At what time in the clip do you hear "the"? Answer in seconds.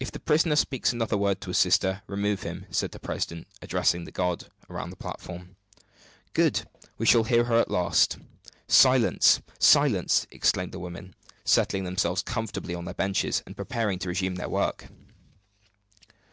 0.10-0.18, 2.90-2.98, 4.02-4.10, 4.90-4.96, 10.72-10.80